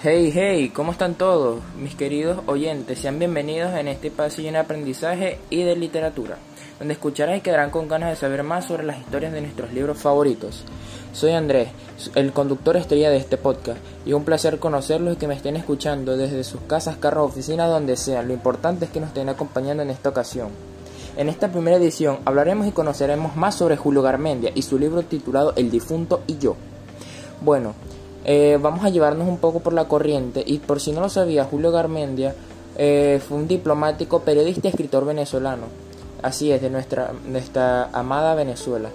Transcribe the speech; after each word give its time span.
Hey, 0.00 0.30
hey, 0.32 0.70
¿cómo 0.72 0.92
están 0.92 1.16
todos? 1.16 1.60
Mis 1.76 1.96
queridos 1.96 2.38
oyentes, 2.46 3.00
sean 3.00 3.18
bienvenidos 3.18 3.74
en 3.74 3.88
este 3.88 4.06
espacio 4.06 4.44
de 4.44 4.56
aprendizaje 4.56 5.40
y 5.50 5.64
de 5.64 5.74
literatura, 5.74 6.38
donde 6.78 6.94
escucharán 6.94 7.38
y 7.38 7.40
quedarán 7.40 7.70
con 7.70 7.88
ganas 7.88 8.10
de 8.10 8.14
saber 8.14 8.44
más 8.44 8.66
sobre 8.66 8.84
las 8.84 9.00
historias 9.00 9.32
de 9.32 9.40
nuestros 9.40 9.72
libros 9.72 9.98
favoritos. 9.98 10.62
Soy 11.12 11.32
Andrés, 11.32 11.70
el 12.14 12.32
conductor 12.32 12.76
estrella 12.76 13.10
de 13.10 13.16
este 13.16 13.38
podcast, 13.38 13.80
y 14.06 14.12
un 14.12 14.22
placer 14.22 14.60
conocerlos 14.60 15.14
y 15.14 15.16
que 15.16 15.26
me 15.26 15.34
estén 15.34 15.56
escuchando 15.56 16.16
desde 16.16 16.44
sus 16.44 16.60
casas, 16.60 16.96
carros, 16.98 17.32
oficinas, 17.32 17.68
donde 17.68 17.96
sean. 17.96 18.28
Lo 18.28 18.34
importante 18.34 18.84
es 18.84 18.92
que 18.92 19.00
nos 19.00 19.08
estén 19.08 19.28
acompañando 19.28 19.82
en 19.82 19.90
esta 19.90 20.10
ocasión. 20.10 20.50
En 21.16 21.28
esta 21.28 21.50
primera 21.50 21.76
edición 21.76 22.20
hablaremos 22.24 22.68
y 22.68 22.70
conoceremos 22.70 23.34
más 23.34 23.56
sobre 23.56 23.76
Julio 23.76 24.02
Garmendia 24.02 24.52
y 24.54 24.62
su 24.62 24.78
libro 24.78 25.02
titulado 25.02 25.54
El 25.56 25.72
difunto 25.72 26.22
y 26.28 26.38
yo. 26.38 26.54
Bueno, 27.40 27.74
eh, 28.24 28.58
vamos 28.60 28.84
a 28.84 28.90
llevarnos 28.90 29.28
un 29.28 29.38
poco 29.38 29.60
por 29.60 29.72
la 29.72 29.86
corriente 29.86 30.42
y 30.44 30.58
por 30.58 30.80
si 30.80 30.92
no 30.92 31.00
lo 31.00 31.08
sabía, 31.08 31.44
Julio 31.44 31.70
Garmendia 31.70 32.34
eh, 32.76 33.20
fue 33.26 33.38
un 33.38 33.48
diplomático, 33.48 34.20
periodista 34.20 34.68
y 34.68 34.70
escritor 34.70 35.04
venezolano. 35.04 35.66
Así 36.22 36.50
es, 36.50 36.60
de 36.60 36.70
nuestra, 36.70 37.12
nuestra 37.26 37.84
amada 37.92 38.34
Venezuela. 38.34 38.90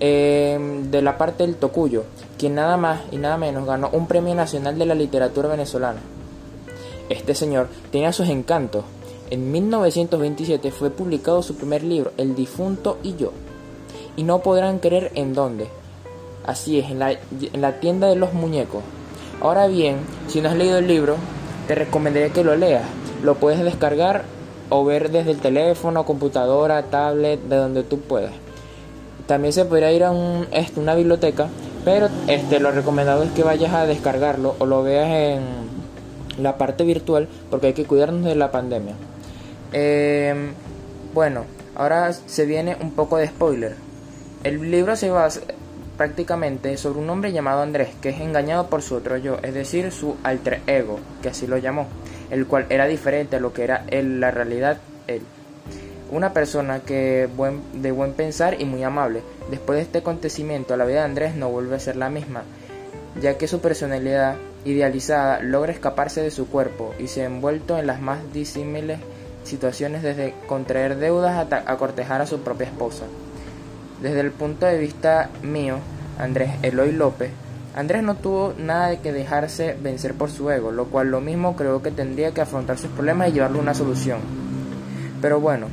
Eh, 0.00 0.58
de 0.90 1.02
la 1.02 1.16
parte 1.16 1.46
del 1.46 1.56
Tocuyo, 1.56 2.04
quien 2.38 2.56
nada 2.56 2.76
más 2.76 3.02
y 3.12 3.18
nada 3.18 3.36
menos 3.36 3.66
ganó 3.66 3.88
un 3.92 4.06
premio 4.06 4.34
nacional 4.34 4.78
de 4.78 4.86
la 4.86 4.94
literatura 4.94 5.48
venezolana. 5.48 6.00
Este 7.08 7.34
señor 7.34 7.68
tenía 7.90 8.12
sus 8.12 8.28
encantos. 8.28 8.84
En 9.30 9.50
1927 9.50 10.70
fue 10.72 10.90
publicado 10.90 11.42
su 11.42 11.54
primer 11.56 11.82
libro, 11.84 12.12
El 12.16 12.34
difunto 12.34 12.98
y 13.02 13.16
yo. 13.16 13.32
Y 14.16 14.24
no 14.24 14.40
podrán 14.40 14.78
creer 14.78 15.10
en 15.14 15.34
dónde 15.34 15.68
Así 16.44 16.78
es, 16.78 16.90
en 16.90 16.98
la, 16.98 17.80
tienda 17.80 18.08
de 18.08 18.16
los 18.16 18.32
muñecos. 18.32 18.82
Ahora 19.40 19.66
bien, 19.66 19.98
si 20.28 20.40
no 20.40 20.48
has 20.48 20.56
leído 20.56 20.78
el 20.78 20.88
libro, 20.88 21.16
te 21.68 21.74
recomendaría 21.74 22.32
que 22.32 22.44
lo 22.44 22.56
leas. 22.56 22.84
Lo 23.22 23.36
puedes 23.36 23.60
descargar 23.60 24.24
o 24.68 24.84
ver 24.84 25.10
desde 25.10 25.30
el 25.30 25.38
teléfono, 25.38 26.04
computadora, 26.04 26.82
tablet, 26.84 27.40
de 27.42 27.56
donde 27.56 27.82
tú 27.82 28.00
puedas. 28.00 28.32
También 29.26 29.52
se 29.52 29.64
podría 29.64 29.92
ir 29.92 30.02
a 30.02 30.10
un, 30.10 30.46
este, 30.52 30.80
una 30.80 30.94
biblioteca, 30.94 31.48
pero 31.84 32.08
este, 32.26 32.58
lo 32.58 32.72
recomendado 32.72 33.22
es 33.22 33.30
que 33.30 33.44
vayas 33.44 33.72
a 33.72 33.86
descargarlo 33.86 34.56
o 34.58 34.66
lo 34.66 34.82
veas 34.82 35.08
en 35.08 35.42
la 36.38 36.56
parte 36.58 36.84
virtual 36.84 37.28
porque 37.50 37.68
hay 37.68 37.72
que 37.72 37.84
cuidarnos 37.84 38.24
de 38.24 38.34
la 38.34 38.50
pandemia. 38.50 38.94
Em, 39.72 40.52
bueno, 41.14 41.44
ahora 41.74 42.12
se 42.12 42.46
viene 42.46 42.76
un 42.80 42.92
poco 42.92 43.16
de 43.16 43.28
spoiler. 43.28 43.76
El 44.44 44.70
libro 44.70 44.96
se 44.96 45.10
basa, 45.10 45.40
prácticamente 46.02 46.76
sobre 46.78 46.98
un 46.98 47.08
hombre 47.10 47.30
llamado 47.30 47.62
Andrés, 47.62 47.90
que 48.00 48.08
es 48.08 48.20
engañado 48.20 48.66
por 48.66 48.82
su 48.82 48.96
otro 48.96 49.18
yo, 49.18 49.38
es 49.44 49.54
decir, 49.54 49.92
su 49.92 50.16
alter 50.24 50.60
ego, 50.66 50.98
que 51.22 51.28
así 51.28 51.46
lo 51.46 51.58
llamó, 51.58 51.86
el 52.28 52.48
cual 52.48 52.66
era 52.70 52.88
diferente 52.88 53.36
a 53.36 53.38
lo 53.38 53.52
que 53.52 53.62
era 53.62 53.84
él, 53.86 54.18
la 54.18 54.32
realidad 54.32 54.78
él. 55.06 55.22
Una 56.10 56.32
persona 56.32 56.80
que 56.80 57.28
de 57.74 57.92
buen 57.92 58.12
pensar 58.14 58.60
y 58.60 58.64
muy 58.64 58.82
amable. 58.82 59.22
Después 59.48 59.76
de 59.76 59.82
este 59.82 59.98
acontecimiento, 59.98 60.76
la 60.76 60.86
vida 60.86 60.98
de 60.98 61.04
Andrés 61.04 61.36
no 61.36 61.50
vuelve 61.50 61.76
a 61.76 61.78
ser 61.78 61.94
la 61.94 62.10
misma, 62.10 62.42
ya 63.20 63.38
que 63.38 63.46
su 63.46 63.60
personalidad 63.60 64.34
idealizada 64.64 65.40
logra 65.40 65.70
escaparse 65.70 66.20
de 66.20 66.32
su 66.32 66.48
cuerpo 66.48 66.96
y 66.98 67.06
se 67.06 67.22
ha 67.22 67.26
envuelto 67.26 67.78
en 67.78 67.86
las 67.86 68.00
más 68.00 68.18
disímiles 68.32 68.98
situaciones 69.44 70.02
desde 70.02 70.34
contraer 70.48 70.96
deudas 70.96 71.38
hasta 71.38 71.62
a 71.64 71.76
cortejar 71.76 72.22
a 72.22 72.26
su 72.26 72.40
propia 72.40 72.66
esposa. 72.66 73.04
Desde 74.02 74.20
el 74.20 74.32
punto 74.32 74.66
de 74.66 74.78
vista 74.78 75.30
mío, 75.42 75.78
Andrés 76.18 76.50
Eloy 76.62 76.90
López, 76.90 77.30
Andrés 77.74 78.02
no 78.02 78.16
tuvo 78.16 78.52
nada 78.58 78.88
de 78.88 78.98
que 78.98 79.12
dejarse 79.12 79.76
vencer 79.80 80.14
por 80.14 80.28
su 80.28 80.50
ego, 80.50 80.72
lo 80.72 80.86
cual 80.86 81.10
lo 81.10 81.20
mismo 81.20 81.56
creo 81.56 81.82
que 81.82 81.90
tendría 81.90 82.32
que 82.32 82.40
afrontar 82.40 82.78
sus 82.78 82.90
problemas 82.90 83.28
y 83.28 83.32
llevarle 83.32 83.60
una 83.60 83.74
solución. 83.74 84.18
Pero 85.22 85.40
bueno, 85.40 85.68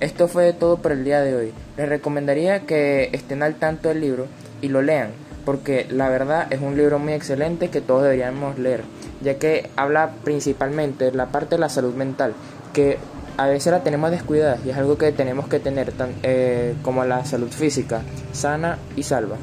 esto 0.00 0.28
fue 0.28 0.52
todo 0.52 0.78
por 0.78 0.92
el 0.92 1.04
día 1.04 1.20
de 1.20 1.34
hoy. 1.34 1.52
Les 1.76 1.88
recomendaría 1.88 2.60
que 2.60 3.10
estén 3.12 3.42
al 3.42 3.56
tanto 3.56 3.88
del 3.88 4.00
libro 4.00 4.26
y 4.62 4.68
lo 4.68 4.80
lean, 4.80 5.10
porque 5.44 5.86
la 5.90 6.08
verdad 6.08 6.46
es 6.50 6.62
un 6.62 6.76
libro 6.76 7.00
muy 7.00 7.12
excelente 7.12 7.68
que 7.68 7.80
todos 7.80 8.04
deberíamos 8.04 8.56
leer, 8.58 8.84
ya 9.20 9.34
que 9.34 9.68
habla 9.74 10.12
principalmente 10.22 11.06
de 11.06 11.12
la 11.12 11.26
parte 11.26 11.56
de 11.56 11.60
la 11.60 11.68
salud 11.68 11.94
mental, 11.94 12.34
que 12.72 12.98
a 13.38 13.46
veces 13.46 13.72
la 13.72 13.84
tenemos 13.84 14.10
descuidada 14.10 14.58
y 14.64 14.70
es 14.70 14.76
algo 14.76 14.98
que 14.98 15.12
tenemos 15.12 15.46
que 15.46 15.60
tener 15.60 15.92
tan, 15.92 16.10
eh, 16.24 16.74
como 16.82 17.04
la 17.04 17.24
salud 17.24 17.48
física, 17.48 18.02
sana 18.32 18.78
y 18.96 19.04
salva. 19.04 19.36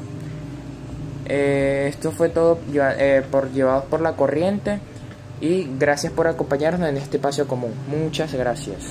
Eh, 1.24 1.86
esto 1.88 2.12
fue 2.12 2.28
todo 2.28 2.58
eh, 2.74 3.24
por 3.30 3.50
llevados 3.52 3.84
por 3.86 4.02
la 4.02 4.12
corriente 4.12 4.80
y 5.40 5.66
gracias 5.78 6.12
por 6.12 6.28
acompañarnos 6.28 6.88
en 6.90 6.98
este 6.98 7.16
espacio 7.16 7.48
común. 7.48 7.72
Muchas 7.88 8.34
gracias. 8.34 8.82